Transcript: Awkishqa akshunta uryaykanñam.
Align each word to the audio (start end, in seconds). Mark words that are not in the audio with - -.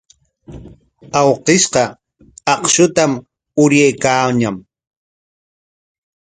Awkishqa 1.19 1.83
akshunta 2.53 3.03
uryaykanñam. 3.61 4.55